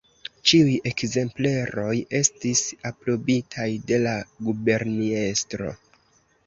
[0.51, 5.73] Ĉiuj ekzempleroj estis aprobitaj de la guberniestro.